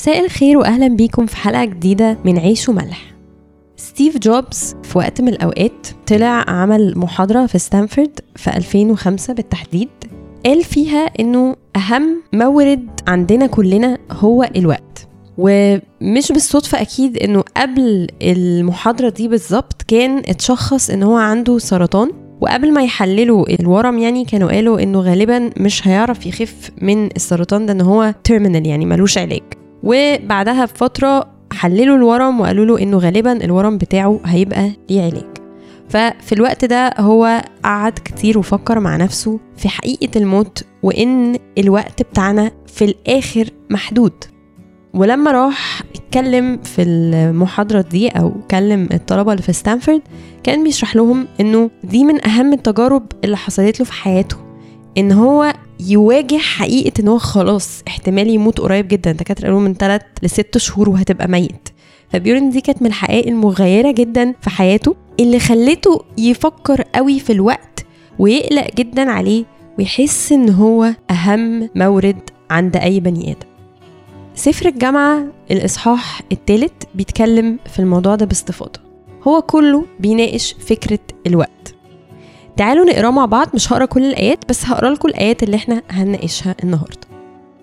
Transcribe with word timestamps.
مساء 0.00 0.24
الخير 0.24 0.58
واهلا 0.58 0.88
بيكم 0.88 1.26
في 1.26 1.36
حلقة 1.36 1.64
جديدة 1.64 2.18
من 2.24 2.38
عيش 2.38 2.68
وملح. 2.68 3.14
ستيف 3.76 4.18
جوبز 4.18 4.76
في 4.82 4.98
وقت 4.98 5.20
من 5.20 5.28
الأوقات 5.28 5.86
طلع 6.06 6.44
عمل 6.50 6.98
محاضرة 6.98 7.46
في 7.46 7.58
ستانفورد 7.58 8.20
في 8.36 8.56
2005 8.56 9.34
بالتحديد. 9.34 9.88
قال 10.46 10.64
فيها 10.64 10.98
إنه 11.20 11.56
أهم 11.76 12.22
مورد 12.32 12.88
عندنا 13.08 13.46
كلنا 13.46 13.98
هو 14.10 14.50
الوقت. 14.56 15.08
ومش 15.38 16.32
بالصدفة 16.32 16.80
أكيد 16.80 17.18
إنه 17.18 17.44
قبل 17.56 18.06
المحاضرة 18.22 19.08
دي 19.08 19.28
بالظبط 19.28 19.82
كان 19.82 20.18
اتشخص 20.18 20.90
إن 20.90 21.02
هو 21.02 21.16
عنده 21.16 21.58
سرطان. 21.58 22.10
وقبل 22.40 22.72
ما 22.72 22.84
يحللوا 22.84 23.60
الورم 23.60 23.98
يعني 23.98 24.24
كانوا 24.24 24.52
قالوا 24.52 24.82
إنه 24.82 25.00
غالبا 25.00 25.50
مش 25.56 25.88
هيعرف 25.88 26.26
يخف 26.26 26.70
من 26.82 27.06
السرطان 27.06 27.66
ده 27.66 27.72
إن 27.72 27.80
هو 27.80 28.14
terminal 28.24 28.66
يعني 28.66 28.86
ملوش 28.86 29.18
علاج. 29.18 29.42
وبعدها 29.82 30.64
بفترة 30.64 31.26
حللوا 31.52 31.96
الورم 31.96 32.40
وقالوا 32.40 32.64
له 32.66 32.82
إنه 32.82 32.98
غالبا 32.98 33.44
الورم 33.44 33.78
بتاعه 33.78 34.20
هيبقى 34.24 34.70
ليه 34.90 35.02
علاج. 35.02 35.26
ففي 35.88 36.32
الوقت 36.32 36.64
ده 36.64 36.94
هو 36.98 37.42
قعد 37.64 37.92
كتير 38.04 38.38
وفكر 38.38 38.80
مع 38.80 38.96
نفسه 38.96 39.40
في 39.56 39.68
حقيقة 39.68 40.18
الموت 40.18 40.64
وإن 40.82 41.36
الوقت 41.58 42.02
بتاعنا 42.02 42.50
في 42.66 42.84
الآخر 42.84 43.50
محدود. 43.70 44.12
ولما 44.94 45.30
راح 45.32 45.82
اتكلم 45.94 46.58
في 46.62 46.82
المحاضرة 46.82 47.80
دي 47.80 48.08
أو 48.08 48.32
كلم 48.50 48.88
الطلبة 48.92 49.32
اللي 49.32 49.42
في 49.42 49.52
ستانفورد 49.52 50.02
كان 50.42 50.64
بيشرح 50.64 50.96
لهم 50.96 51.26
إنه 51.40 51.70
دي 51.84 52.04
من 52.04 52.26
أهم 52.26 52.52
التجارب 52.52 53.06
اللي 53.24 53.36
حصلت 53.36 53.80
له 53.80 53.86
في 53.86 53.92
حياته. 53.92 54.36
إن 54.98 55.12
هو 55.12 55.54
يواجه 55.80 56.38
حقيقة 56.38 56.92
إن 57.00 57.08
هو 57.08 57.18
خلاص 57.18 57.82
احتمال 57.88 58.28
يموت 58.28 58.60
قريب 58.60 58.88
جدا. 58.88 59.10
الدكاترة 59.10 59.44
قالوا 59.44 59.60
من 59.60 59.74
3 59.74 60.04
لست 60.22 60.58
شهور 60.58 60.88
وهتبقى 60.88 61.28
ميت. 61.28 61.68
فبيقول 62.08 62.38
إن 62.38 62.50
دي 62.50 62.60
كانت 62.60 62.82
من 62.82 62.88
الحقائق 62.88 63.26
المغيرة 63.26 63.90
جدا 63.90 64.34
في 64.40 64.50
حياته 64.50 64.96
اللي 65.20 65.38
خلته 65.38 66.04
يفكر 66.18 66.82
قوي 66.94 67.20
في 67.20 67.32
الوقت 67.32 67.86
ويقلق 68.18 68.74
جدا 68.74 69.10
عليه 69.10 69.44
ويحس 69.78 70.32
إن 70.32 70.50
هو 70.50 70.94
أهم 71.10 71.68
مورد 71.74 72.30
عند 72.50 72.76
أي 72.76 73.00
بني 73.00 73.30
آدم. 73.30 73.50
سفر 74.34 74.68
الجامعة 74.68 75.24
الإصحاح 75.50 76.20
الثالث 76.32 76.72
بيتكلم 76.94 77.58
في 77.72 77.78
الموضوع 77.78 78.14
ده 78.14 78.26
باستفاضة. 78.26 78.80
هو 79.28 79.42
كله 79.42 79.84
بيناقش 80.00 80.56
فكرة 80.58 80.98
الوقت. 81.26 81.74
تعالوا 82.60 82.84
نقراه 82.84 83.10
مع 83.10 83.26
بعض 83.26 83.48
مش 83.54 83.72
هقرا 83.72 83.84
كل 83.84 84.04
الآيات 84.04 84.48
بس 84.48 84.66
هقرا 84.66 84.90
لكم 84.90 85.08
الآيات 85.08 85.42
اللي 85.42 85.56
إحنا 85.56 85.82
هنناقشها 85.90 86.56
النهاردة. 86.64 86.98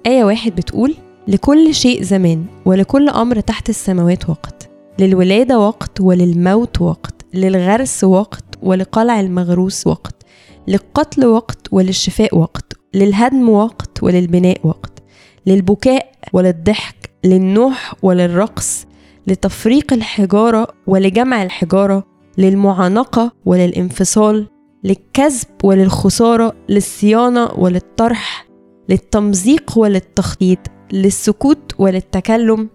آية 0.08 0.23
واحد 0.23 0.56
بتقول 0.56 0.95
لكل 1.28 1.73
شيء 1.76 2.04
زمان 2.04 2.45
ولكل 2.66 3.09
أمر 3.09 3.39
تحت 3.39 3.70
السماوات 3.70 4.30
وقت 4.30 4.70
للولادة 5.00 5.59
وقت 5.59 6.02
وللموت 6.02 6.81
وقت 6.81 7.26
للغرس 7.34 8.04
وقت 8.04 8.44
ولقلع 8.64 9.20
المغروس 9.20 9.88
وقت 9.88 10.23
للقتل 10.67 11.26
وقت 11.26 11.67
وللشفاء 11.72 12.38
وقت 12.38 12.73
للهدم 12.94 13.50
وقت 13.50 14.04
وللبناء 14.04 14.58
وقت 14.64 15.04
للبكاء 15.45 16.11
وللضحك 16.34 17.09
للنوح 17.23 17.94
وللرقص 18.02 18.86
لتفريق 19.27 19.94
الحجارة 19.94 20.67
ولجمع 20.88 21.44
الحجارة 21.44 22.04
للمعانقة 22.38 23.32
وللانفصال 23.45 24.48
للكذب 24.83 25.48
وللخسارة 25.64 26.54
للصيانة 26.70 27.45
وللطرح 27.58 28.48
للتمزيق 28.89 29.77
وللتخطيط 29.77 30.60
للسكوت 30.92 31.73
وللتكلم 31.77 32.70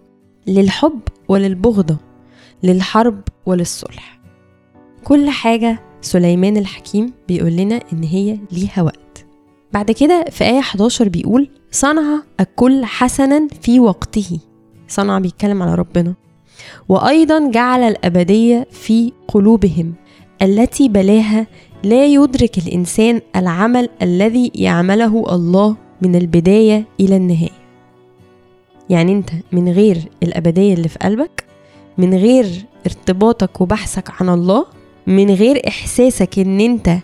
للحب 0.47 0.99
وللبغضة 1.27 1.97
للحرب 2.63 3.21
وللصلح. 3.45 4.19
كل 5.03 5.29
حاجة 5.29 5.79
سليمان 6.01 6.57
الحكيم 6.57 7.13
بيقول 7.27 7.51
لنا 7.51 7.79
إن 7.93 8.03
هي 8.03 8.39
ليها 8.51 8.81
وقت. 8.81 9.25
بعد 9.73 9.91
كده 9.91 10.25
في 10.31 10.43
آية 10.43 10.59
11 10.59 11.09
بيقول 11.09 11.49
صنع 11.71 12.23
الكل 12.39 12.85
حسنا 12.85 13.47
في 13.61 13.79
وقته. 13.79 14.39
صنع 14.87 15.19
بيتكلم 15.19 15.63
على 15.63 15.75
ربنا. 15.75 16.13
وأيضا 16.89 17.51
جعل 17.51 17.83
الأبدية 17.83 18.67
في 18.71 19.11
قلوبهم 19.27 19.93
التي 20.41 20.89
بلاها 20.89 21.47
لا 21.83 22.05
يدرك 22.05 22.57
الإنسان 22.57 23.21
العمل 23.35 23.89
الذي 24.01 24.51
يعمله 24.55 25.35
الله 25.35 25.75
من 26.01 26.15
البداية 26.15 26.85
إلى 26.99 27.15
النهاية. 27.15 27.63
يعني 28.89 29.11
أنت 29.11 29.29
من 29.51 29.69
غير 29.69 29.97
الأبدية 30.23 30.73
اللي 30.73 30.87
في 30.87 30.99
قلبك 30.99 31.45
من 31.97 32.13
غير 32.13 32.65
ارتباطك 32.85 33.61
وبحثك 33.61 34.21
عن 34.21 34.29
الله 34.29 34.65
من 35.07 35.31
غير 35.31 35.67
إحساسك 35.67 36.39
إن 36.39 36.59
أنت 36.59 36.97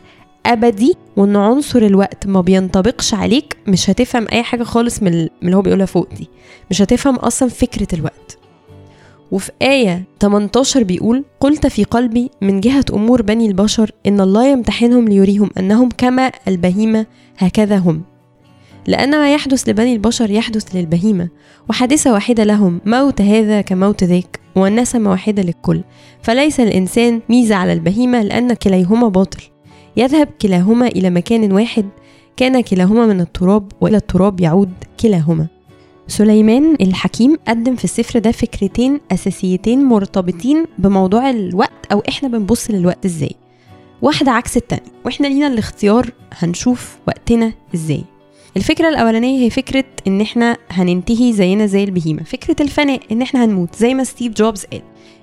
أبدي 0.45 0.93
وإن 1.17 1.35
عنصر 1.35 1.79
الوقت 1.79 2.27
ما 2.27 2.41
بينطبقش 2.41 3.13
عليك 3.13 3.57
مش 3.67 3.89
هتفهم 3.89 4.27
أي 4.31 4.43
حاجة 4.43 4.63
خالص 4.63 5.03
من 5.03 5.07
اللي 5.43 5.55
هو 5.55 5.61
بيقولها 5.61 5.85
فوق 5.85 6.07
دي. 6.17 6.29
مش 6.71 6.81
هتفهم 6.81 7.15
أصلا 7.15 7.49
فكرة 7.49 7.87
الوقت. 7.93 8.38
وفي 9.31 9.51
آية 9.61 10.03
18 10.19 10.83
بيقول 10.83 11.25
قلت 11.39 11.67
في 11.67 11.83
قلبي 11.83 12.31
من 12.41 12.59
جهة 12.59 12.85
أمور 12.93 13.21
بني 13.21 13.47
البشر 13.47 13.91
إن 14.07 14.21
الله 14.21 14.47
يمتحنهم 14.47 15.07
ليريهم 15.07 15.49
أنهم 15.57 15.89
كما 15.97 16.31
البهيمة 16.47 17.05
هكذا 17.37 17.77
هم. 17.77 18.01
لأن 18.87 19.11
ما 19.11 19.33
يحدث 19.33 19.69
لبني 19.69 19.93
البشر 19.93 20.31
يحدث 20.31 20.75
للبهيمة. 20.75 21.29
وحادثة 21.69 22.13
واحدة 22.13 22.43
لهم 22.43 22.81
موت 22.85 23.21
هذا 23.21 23.61
كموت 23.61 24.03
ذاك 24.03 24.39
والنسمة 24.55 25.11
واحدة 25.11 25.43
للكل. 25.43 25.83
فليس 26.21 26.59
الإنسان 26.59 27.21
ميزة 27.29 27.55
على 27.55 27.73
البهيمة 27.73 28.21
لأن 28.21 28.53
كليهما 28.53 29.07
باطل. 29.07 29.43
يذهب 29.97 30.27
كلاهما 30.41 30.87
إلى 30.87 31.09
مكان 31.09 31.51
واحد 31.51 31.85
كان 32.37 32.61
كلاهما 32.61 33.05
من 33.05 33.21
التراب 33.21 33.71
وإلى 33.81 33.97
التراب 33.97 34.39
يعود 34.41 34.73
كلاهما. 34.99 35.58
سليمان 36.09 36.77
الحكيم 36.81 37.37
قدم 37.47 37.75
في 37.75 37.83
السفر 37.83 38.19
ده 38.19 38.31
فكرتين 38.31 38.99
أساسيتين 39.11 39.83
مرتبطين 39.85 40.65
بموضوع 40.77 41.29
الوقت 41.29 41.85
أو 41.91 42.03
إحنا 42.09 42.29
بنبص 42.29 42.71
للوقت 42.71 43.05
إزاي. 43.05 43.35
واحدة 44.01 44.31
عكس 44.31 44.57
التانية 44.57 44.91
وإحنا 45.05 45.27
لينا 45.27 45.47
الاختيار 45.47 46.11
هنشوف 46.31 46.97
وقتنا 47.07 47.53
إزاي. 47.75 48.03
الفكرة 48.57 48.89
الأولانية 48.89 49.45
هي 49.45 49.49
فكرة 49.49 49.83
إن 50.07 50.21
إحنا 50.21 50.57
هننتهي 50.69 51.33
زينا 51.33 51.65
زي 51.65 51.83
البهيمة. 51.83 52.23
فكرة 52.23 52.55
الفناء 52.63 52.99
إن 53.11 53.21
إحنا 53.21 53.45
هنموت 53.45 53.75
زي 53.75 53.93
ما 53.93 54.03
ستيف 54.03 54.33
جوبز 54.33 54.65
قال 54.65 54.81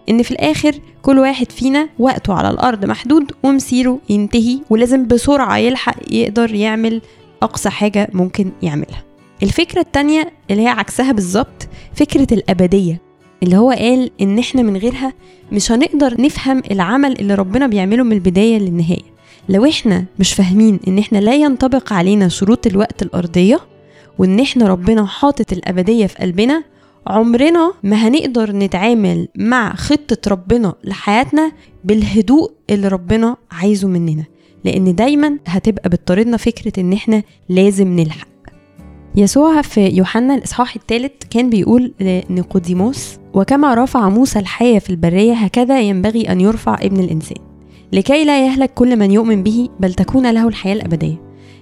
إن 0.09 0.23
في 0.23 0.31
الآخر 0.31 0.75
كل 1.03 1.19
واحد 1.19 1.53
فينا 1.53 1.89
وقته 1.99 2.35
على 2.35 2.51
الأرض 2.51 2.85
محدود 2.85 3.33
ومسيره 3.43 3.99
ينتهي 4.09 4.59
ولازم 4.71 5.07
بسرعة 5.07 5.57
يلحق 5.57 5.97
يقدر 6.11 6.55
يعمل 6.55 7.03
أقصى 7.43 7.71
حاجة 7.71 8.09
ممكن 8.13 8.51
يعملها. 8.63 9.06
الفكرة 9.43 9.81
التانية 9.81 10.33
اللي 10.51 10.63
هي 10.63 10.69
عكسها 10.69 11.13
بالظبط 11.13 11.69
فكرة 11.95 12.27
الأبدية 12.33 13.01
اللي 13.43 13.57
هو 13.57 13.71
قال 13.71 14.11
إن 14.21 14.39
إحنا 14.39 14.63
من 14.63 14.77
غيرها 14.77 15.13
مش 15.53 15.73
هنقدر 15.73 16.21
نفهم 16.21 16.63
العمل 16.71 17.21
اللي 17.21 17.35
ربنا 17.35 17.67
بيعمله 17.67 18.05
من 18.05 18.13
البداية 18.13 18.59
للنهاية. 18.59 19.17
لو 19.49 19.65
إحنا 19.65 20.05
مش 20.19 20.33
فاهمين 20.35 20.81
إن 20.89 20.99
إحنا 20.99 21.19
لا 21.19 21.35
ينطبق 21.35 21.93
علينا 21.93 22.29
شروط 22.29 22.67
الوقت 22.67 23.03
الأرضية 23.03 23.61
وإن 24.19 24.41
إحنا 24.41 24.69
ربنا 24.69 25.07
حاطط 25.07 25.53
الأبدية 25.53 26.07
في 26.07 26.17
قلبنا 26.19 26.65
عمرنا 27.07 27.73
ما 27.83 27.97
هنقدر 27.97 28.53
نتعامل 28.53 29.29
مع 29.37 29.75
خطة 29.75 30.31
ربنا 30.31 30.75
لحياتنا 30.85 31.53
بالهدوء 31.85 32.51
اللي 32.71 32.89
ربنا 32.89 33.37
عايزه 33.51 33.89
مننا 33.89 34.25
لأن 34.65 34.95
دايما 34.95 35.39
هتبقى 35.47 35.89
بتطاردنا 35.91 36.37
فكرة 36.37 36.81
إن 36.81 36.93
إحنا 36.93 37.23
لازم 37.49 37.89
نلحق. 38.01 38.29
يسوع 39.19 39.63
في 39.63 39.89
يوحنا 39.89 40.35
الإصحاح 40.35 40.77
الثالث 40.77 41.13
كان 41.31 41.51
بيقول 41.51 41.93
لنيقوديموس 42.01 43.19
وكما 43.35 43.75
رفع 43.75 44.09
موسى 44.09 44.39
الحياة 44.39 44.79
في 44.79 44.91
البرية 44.91 45.33
هكذا 45.33 45.81
ينبغي 45.81 46.33
أن 46.33 46.41
يرفع 46.41 46.75
ابن 46.75 47.01
الإنسان. 47.01 47.39
لكي 47.93 48.25
لا 48.25 48.47
يهلك 48.47 48.75
كل 48.75 48.97
من 48.97 49.11
يؤمن 49.11 49.43
به 49.43 49.69
بل 49.81 49.95
تكون 49.95 50.31
له 50.31 50.49
الحياة 50.49 50.75
الأبدية. 50.75 51.21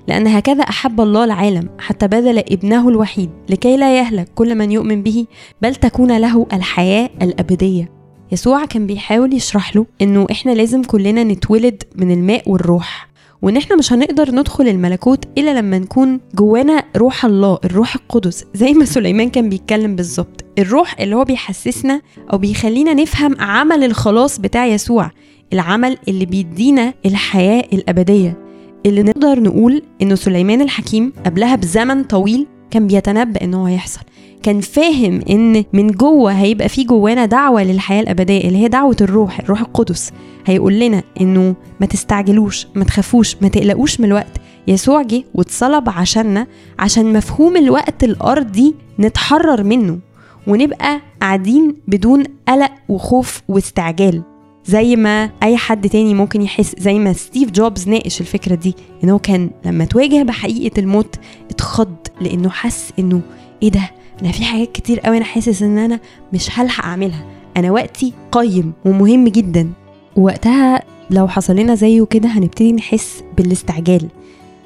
لأن 0.08 0.26
هكذا 0.26 0.62
أحب 0.62 1.00
الله 1.00 1.24
العالم 1.24 1.68
حتى 1.78 2.08
بذل 2.08 2.38
ابنه 2.38 2.88
الوحيد. 2.88 3.30
لكي 3.48 3.76
لا 3.76 3.98
يهلك 3.98 4.28
كل 4.34 4.54
من 4.54 4.72
يؤمن 4.72 5.02
به 5.02 5.26
بل 5.62 5.74
تكون 5.74 6.16
له 6.16 6.46
الحياة 6.52 7.10
الأبدية. 7.22 7.90
يسوع 8.32 8.64
كان 8.64 8.86
بيحاول 8.86 9.34
يشرح 9.34 9.76
له 9.76 9.86
إنه 10.02 10.26
إحنا 10.30 10.52
لازم 10.52 10.82
كلنا 10.82 11.24
نتولد 11.24 11.82
من 11.96 12.10
الماء 12.10 12.50
والروح. 12.50 13.13
وإن 13.44 13.56
إحنا 13.56 13.76
مش 13.76 13.92
هنقدر 13.92 14.30
ندخل 14.30 14.68
الملكوت 14.68 15.24
إلا 15.38 15.58
لما 15.58 15.78
نكون 15.78 16.20
جوانا 16.34 16.84
روح 16.96 17.24
الله 17.24 17.58
الروح 17.64 17.94
القدس 17.94 18.44
زي 18.54 18.72
ما 18.72 18.84
سليمان 18.84 19.30
كان 19.30 19.48
بيتكلم 19.48 19.96
بالظبط. 19.96 20.44
الروح 20.58 21.00
اللي 21.00 21.16
هو 21.16 21.24
بيحسسنا 21.24 22.00
أو 22.32 22.38
بيخلينا 22.38 22.94
نفهم 22.94 23.40
عمل 23.40 23.84
الخلاص 23.84 24.38
بتاع 24.40 24.66
يسوع 24.66 25.10
العمل 25.52 25.98
اللي 26.08 26.26
بيدينا 26.26 26.94
الحياة 27.06 27.64
الأبدية. 27.72 28.38
اللي 28.86 29.02
نقدر 29.02 29.40
نقول 29.40 29.82
إنه 30.02 30.14
سليمان 30.14 30.60
الحكيم 30.60 31.12
قبلها 31.26 31.56
بزمن 31.56 32.04
طويل 32.04 32.46
كان 32.74 32.86
بيتنبأ 32.86 33.44
إنه 33.44 33.68
هيحصل. 33.68 34.00
كان 34.42 34.60
فاهم 34.60 35.20
إن 35.30 35.64
من 35.72 35.86
جوه 35.86 36.32
هيبقى 36.32 36.68
في 36.68 36.84
جوانا 36.84 37.26
دعوة 37.26 37.62
للحياة 37.62 38.00
الأبدية 38.00 38.40
اللي 38.48 38.58
هي 38.58 38.68
دعوة 38.68 38.96
الروح 39.00 39.38
الروح 39.40 39.60
القدس. 39.60 40.12
هيقول 40.46 40.78
لنا 40.78 41.02
إنه 41.20 41.54
ما 41.80 41.86
تستعجلوش 41.86 42.66
ما 42.74 42.84
تخافوش 42.84 43.36
ما 43.42 43.48
تقلقوش 43.48 44.00
من 44.00 44.06
الوقت. 44.06 44.40
يسوع 44.68 45.02
جه 45.02 45.24
واتصلب 45.34 45.88
عشاننا 45.88 46.46
عشان 46.78 47.12
مفهوم 47.12 47.56
الوقت 47.56 48.04
الأرضي 48.04 48.74
نتحرر 49.00 49.62
منه 49.62 49.98
ونبقى 50.46 51.00
قاعدين 51.20 51.76
بدون 51.88 52.24
قلق 52.48 52.70
وخوف 52.88 53.42
واستعجال. 53.48 54.22
زي 54.66 54.96
ما 54.96 55.30
أي 55.42 55.56
حد 55.56 55.88
تاني 55.88 56.14
ممكن 56.14 56.42
يحس 56.42 56.74
زي 56.78 56.98
ما 56.98 57.12
ستيف 57.12 57.50
جوبز 57.50 57.88
ناقش 57.88 58.20
الفكرة 58.20 58.54
دي 58.54 58.74
إن 59.04 59.10
هو 59.10 59.18
كان 59.18 59.50
لما 59.64 59.84
تواجه 59.84 60.22
بحقيقة 60.22 60.80
الموت 60.80 61.16
اتخض. 61.50 61.94
لأنه 62.20 62.50
حس 62.50 62.92
إنه 62.98 63.20
إيه 63.62 63.70
ده؟ 63.70 63.90
أنا 64.22 64.32
في 64.32 64.44
حاجات 64.44 64.72
كتير 64.72 65.00
قوي 65.00 65.16
أنا 65.16 65.24
حاسس 65.24 65.62
إن 65.62 65.78
أنا 65.78 66.00
مش 66.32 66.58
هلحق 66.58 66.84
أعملها. 66.84 67.24
أنا 67.56 67.70
وقتي 67.70 68.12
قيم 68.32 68.72
ومهم 68.84 69.28
جدا. 69.28 69.70
وقتها 70.16 70.82
لو 71.10 71.28
حصل 71.28 71.56
لنا 71.56 71.74
زيه 71.74 72.04
كده 72.04 72.28
هنبتدي 72.28 72.72
نحس 72.72 73.22
بالاستعجال 73.36 74.08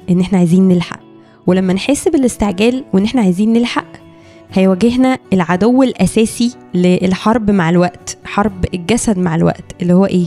إن 0.09 0.19
إحنا 0.19 0.37
عايزين 0.37 0.67
نلحق. 0.67 0.99
ولما 1.47 1.73
نحس 1.73 2.07
بالاستعجال 2.07 2.83
وإن 2.93 3.03
إحنا 3.03 3.21
عايزين 3.21 3.53
نلحق 3.53 3.85
هيواجهنا 4.53 5.17
العدو 5.33 5.83
الأساسي 5.83 6.55
للحرب 6.73 7.51
مع 7.51 7.69
الوقت 7.69 8.17
حرب 8.25 8.65
الجسد 8.73 9.17
مع 9.17 9.35
الوقت 9.35 9.63
اللي 9.81 9.93
هو 9.93 10.05
إيه؟ 10.05 10.25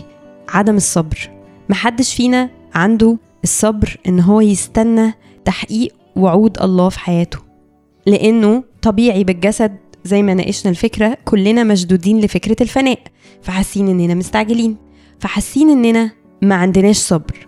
عدم 0.48 0.76
الصبر. 0.76 1.30
محدش 1.69 2.14
فينا 2.14 2.50
عنده 2.74 3.16
الصبر 3.44 3.96
إن 4.08 4.20
هو 4.20 4.40
يستنى 4.40 5.14
تحقيق 5.44 5.92
وعود 6.16 6.62
الله 6.62 6.88
في 6.88 7.00
حياته. 7.00 7.38
لأنه 8.06 8.64
طبيعي 8.82 9.24
بالجسد 9.24 9.76
زي 10.04 10.22
ما 10.22 10.34
ناقشنا 10.34 10.70
الفكرة 10.70 11.18
كلنا 11.24 11.64
مشدودين 11.64 12.20
لفكرة 12.20 12.56
الفناء. 12.60 12.98
فحاسين 13.42 13.88
إننا 13.88 14.14
مستعجلين. 14.14 14.76
فحاسين 15.20 15.70
إننا 15.70 16.10
ما 16.42 16.54
عندناش 16.54 16.96
صبر. 16.96 17.46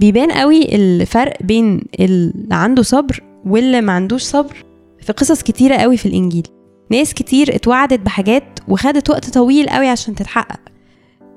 بيبان 0.00 0.30
قوي 0.30 0.74
الفرق 0.74 1.42
بين 1.42 1.82
اللي 2.00 2.54
عنده 2.54 2.82
صبر 2.82 3.22
واللي 3.46 3.80
ما 3.80 3.92
عندوش 3.92 4.22
صبر 4.22 4.64
في 5.00 5.12
قصص 5.12 5.42
كتيرة 5.42 5.76
قوي 5.76 5.96
في 5.96 6.06
الإنجيل. 6.06 6.46
ناس 6.90 7.14
كتير 7.14 7.54
اتوعدت 7.54 8.00
بحاجات 8.00 8.44
وخدت 8.68 9.10
وقت 9.10 9.30
طويل 9.30 9.68
قوي 9.68 9.88
عشان 9.88 10.14
تتحقق. 10.14 10.60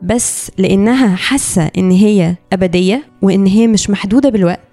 بس 0.04 0.52
لأنها 0.58 1.16
حاسة 1.16 1.72
إن 1.78 1.92
هي 1.92 2.36
أبدية 2.54 3.04
وإن 3.22 3.46
هي 3.46 3.68
مش 3.68 3.90
محدودة 3.90 4.30
بالوقت 4.30 4.71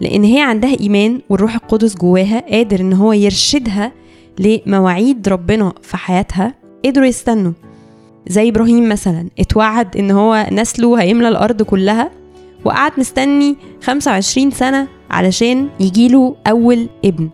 لأن 0.00 0.24
هي 0.24 0.40
عندها 0.40 0.80
إيمان 0.80 1.20
والروح 1.28 1.54
القدس 1.54 1.96
جواها 1.96 2.40
قادر 2.50 2.80
إن 2.80 2.92
هو 2.92 3.12
يرشدها 3.12 3.92
لمواعيد 4.38 5.28
ربنا 5.28 5.72
في 5.82 5.96
حياتها. 5.96 6.54
قدروا 6.84 7.06
يستنوا. 7.06 7.52
زي 8.28 8.48
إبراهيم 8.48 8.88
مثلا 8.88 9.28
اتوعد 9.38 9.96
إن 9.96 10.10
هو 10.10 10.46
نسله 10.52 11.00
هيملى 11.02 11.28
الأرض 11.28 11.62
كلها 11.62 12.10
وقعد 12.64 12.92
مستني 12.98 13.56
25 13.82 14.50
سنة 14.50 14.88
علشان 15.10 15.68
يجيله 15.80 16.36
أول 16.46 16.88
ابن. 17.04 17.30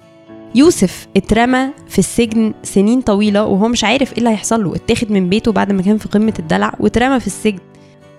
يوسف 0.54 1.08
اترمى 1.16 1.68
في 1.88 1.98
السجن 1.98 2.54
سنين 2.62 3.00
طويلة 3.00 3.44
وهو 3.46 3.68
مش 3.68 3.84
عارف 3.84 4.12
إيه 4.12 4.18
اللي 4.18 4.30
هيحصل 4.30 4.64
له 4.64 4.74
اتاخد 4.74 5.10
من 5.12 5.28
بيته 5.28 5.52
بعد 5.52 5.72
ما 5.72 5.82
كان 5.82 5.98
في 5.98 6.08
قمة 6.08 6.34
الدلع 6.38 6.74
واترمى 6.80 7.20
في 7.20 7.26
السجن. 7.26 7.58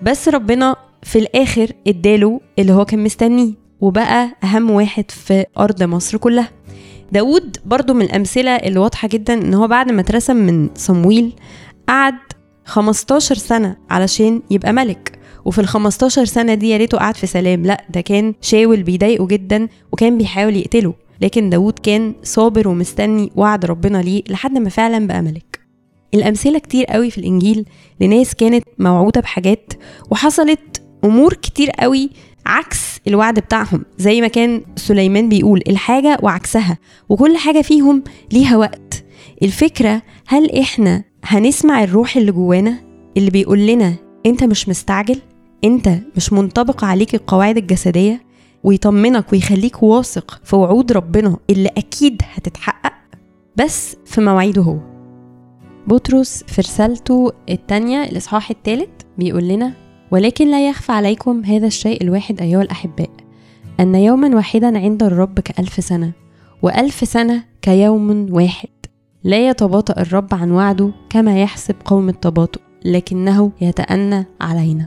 بس 0.02 0.28
ربنا 0.28 0.76
في 1.02 1.18
الآخر 1.18 1.72
اداله 1.86 2.40
اللي 2.58 2.72
هو 2.72 2.84
كان 2.84 3.04
مستنيه. 3.04 3.67
وبقى 3.80 4.30
أهم 4.44 4.70
واحد 4.70 5.10
في 5.10 5.44
أرض 5.58 5.82
مصر 5.82 6.18
كلها. 6.18 6.48
داود 7.12 7.56
برضو 7.66 7.94
من 7.94 8.02
الأمثلة 8.02 8.50
اللي 8.50 8.78
واضحة 8.78 9.08
جدا 9.08 9.34
إن 9.34 9.54
هو 9.54 9.68
بعد 9.68 9.92
ما 9.92 10.00
اترسم 10.00 10.36
من 10.36 10.70
صمويل 10.74 11.32
قعد 11.88 12.14
15 12.64 13.34
سنة 13.34 13.76
علشان 13.90 14.42
يبقى 14.50 14.72
ملك. 14.72 15.18
وفي 15.44 15.60
ال 15.60 15.66
15 15.68 16.24
سنة 16.24 16.54
دي 16.54 16.68
يا 16.70 16.76
ريته 16.76 16.98
قعد 16.98 17.16
في 17.16 17.26
سلام. 17.26 17.62
لا 17.62 17.84
ده 17.90 18.00
كان 18.00 18.34
شاول 18.40 18.82
بيضايقه 18.82 19.26
جدا 19.26 19.68
وكان 19.92 20.18
بيحاول 20.18 20.56
يقتله. 20.56 20.94
لكن 21.20 21.50
داود 21.50 21.78
كان 21.78 22.14
صابر 22.22 22.68
ومستني 22.68 23.32
وعد 23.36 23.64
ربنا 23.64 23.98
ليه 23.98 24.22
لحد 24.28 24.58
ما 24.58 24.70
فعلا 24.70 25.06
بقى 25.06 25.22
ملك. 25.22 25.60
الأمثلة 26.14 26.58
كتير 26.58 26.84
قوي 26.84 27.10
في 27.10 27.18
الإنجيل 27.18 27.64
لناس 28.00 28.34
كانت 28.34 28.64
موعودة 28.78 29.20
بحاجات 29.20 29.72
وحصلت 30.10 30.82
أمور 31.04 31.34
كتير 31.34 31.70
قوي 31.70 32.10
عكس 32.48 32.98
الوعد 33.08 33.38
بتاعهم 33.38 33.84
زي 33.98 34.20
ما 34.20 34.28
كان 34.28 34.62
سليمان 34.76 35.28
بيقول 35.28 35.62
الحاجة 35.68 36.18
وعكسها 36.22 36.78
وكل 37.08 37.36
حاجة 37.36 37.62
فيهم 37.62 38.02
ليها 38.32 38.56
وقت. 38.56 39.04
الفكرة 39.42 40.02
هل 40.26 40.58
إحنا 40.58 41.04
هنسمع 41.24 41.84
الروح 41.84 42.16
اللي 42.16 42.32
جوانا 42.32 42.74
اللي 43.16 43.30
بيقول 43.30 43.66
لنا 43.66 43.94
أنت 44.26 44.44
مش 44.44 44.68
مستعجل؟ 44.68 45.18
أنت 45.64 45.88
مش 46.16 46.32
منطبق 46.32 46.84
عليك 46.84 47.14
القواعد 47.14 47.56
الجسدية؟ 47.56 48.22
ويطمنك 48.64 49.32
ويخليك 49.32 49.82
واثق 49.82 50.40
في 50.44 50.56
وعود 50.56 50.92
ربنا 50.92 51.36
اللي 51.50 51.68
أكيد 51.76 52.22
هتتحقق؟ 52.34 52.92
بس 53.56 53.96
في 54.06 54.20
مواعيده 54.20 54.62
هو. 54.62 54.78
بطرس 55.86 56.44
في 56.46 56.60
رسالته 56.60 57.32
التانية 57.48 58.04
الإصحاح 58.04 58.50
الثالث 58.50 58.88
بيقول 59.18 59.48
لنا 59.48 59.72
ولكن 60.10 60.50
لا 60.50 60.68
يخفى 60.68 60.92
عليكم 60.92 61.44
هذا 61.44 61.66
الشيء 61.66 62.02
الواحد 62.02 62.40
أيها 62.40 62.62
الأحباء 62.62 63.10
أن 63.80 63.94
يوما 63.94 64.36
واحدا 64.36 64.78
عند 64.78 65.02
الرب 65.02 65.40
كألف 65.40 65.84
سنة 65.84 66.12
وألف 66.62 67.08
سنة 67.08 67.42
كيوم 67.62 68.26
واحد. 68.32 68.68
لا 69.24 69.48
يتباطأ 69.48 70.02
الرب 70.02 70.34
عن 70.34 70.50
وعده 70.50 70.90
كما 71.10 71.42
يحسب 71.42 71.74
قوم 71.84 72.08
التباطؤ 72.08 72.60
لكنه 72.84 73.52
يتأنى 73.60 74.26
علينا. 74.40 74.86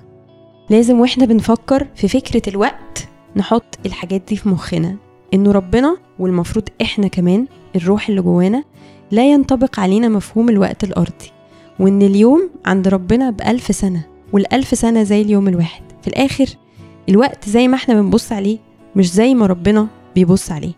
لازم 0.69 1.00
وإحنا 1.00 1.25
بنفكر 1.25 1.88
في 1.95 2.07
فكرة 2.07 2.41
الوقت 2.50 3.07
نحط 3.35 3.79
الحاجات 3.85 4.21
دي 4.27 4.35
في 4.35 4.50
مخنا 4.50 4.95
إنه 5.33 5.51
ربنا 5.51 5.97
والمفروض 6.19 6.69
إحنا 6.81 7.07
كمان 7.07 7.47
الروح 7.75 8.09
اللي 8.09 8.21
جوانا 8.21 8.63
لا 9.11 9.31
ينطبق 9.31 9.80
علينا 9.80 10.09
مفهوم 10.09 10.49
الوقت 10.49 10.83
الأرضي 10.83 11.31
وإن 11.80 12.01
اليوم 12.01 12.49
عند 12.66 12.87
ربنا 12.87 13.30
بألف 13.31 13.75
سنة. 13.75 14.10
والألف 14.33 14.78
سنة 14.78 15.04
زي 15.04 15.21
اليوم 15.21 15.47
الواحد. 15.47 15.83
في 16.02 16.07
الآخر 16.07 16.45
الوقت 17.09 17.50
زي 17.50 17.68
ما 17.68 17.76
إحنا 17.76 18.02
بنبص 18.02 18.31
عليه 18.31 18.57
مش 18.95 19.11
زي 19.14 19.33
ما 19.35 19.45
ربنا 19.45 19.88
بيبص 20.16 20.52
عليه. 20.52 20.73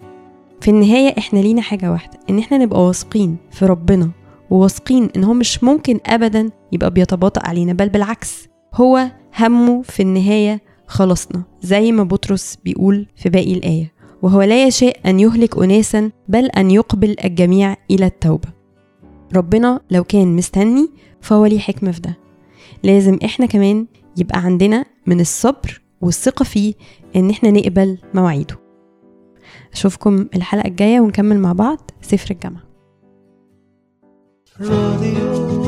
في 0.62 0.72
النهاية 0.72 1.14
إحنا 1.18 1.40
لينا 1.40 1.62
حاجة 1.62 1.92
واحدة 1.92 2.20
إن 2.30 2.40
إحنا 2.40 2.58
نبقى 2.58 2.86
واثقين 2.88 3.38
في 3.52 3.66
ربنا 3.66 4.10
وواثقين 4.50 5.10
إن 5.16 5.24
هو 5.24 5.34
مش 5.34 5.64
ممكن 5.64 6.00
ابدا 6.06 6.50
يبقى 6.72 6.92
بيتباطأ 6.92 7.48
علينا 7.48 7.74
بل 7.74 7.90
بالعكس 7.90 8.48
هو 8.74 9.12
همه 9.38 9.82
في 9.82 10.02
النهاية 10.04 10.62
خلصنا 10.88 11.44
زي 11.62 11.92
ما 11.92 12.04
بطرس 12.04 12.58
بيقول 12.66 13.08
في 13.16 13.30
باقي 13.30 13.54
الآية. 13.54 13.94
وهو 14.22 14.42
لا 14.42 14.68
يشاء 14.68 15.00
أن 15.06 15.20
يهلك 15.20 15.58
أناسا 15.58 16.12
بل 16.28 16.46
أن 16.46 16.72
يقبل 16.72 17.16
الجميع 17.24 17.76
إلى 17.92 18.06
التوبة. 18.06 18.50
ربنا 19.36 19.80
لو 19.92 20.04
كان 20.04 20.36
مستني 20.36 20.90
فهو 21.22 21.46
ليه 21.46 21.60
حكمة 21.60 21.92
في 21.92 22.02
ده. 22.02 22.18
لازم 22.84 23.20
إحنا 23.26 23.46
كمان 23.46 23.88
يبقى 24.18 24.40
عندنا 24.40 24.86
من 25.08 25.20
الصبر 25.20 25.82
والثقة 26.02 26.44
فيه 26.44 26.74
إن 27.16 27.30
إحنا 27.30 27.52
نقبل 27.52 27.98
مواعيده. 28.14 28.60
أشوفكم 29.74 30.28
الحلقة 30.36 30.68
الجاية 30.68 31.00
ونكمل 31.00 31.40
مع 31.40 31.54
بعض 31.54 31.92
سفر 32.02 32.32
الجامعة. 32.32 32.64
راديو. 34.62 35.63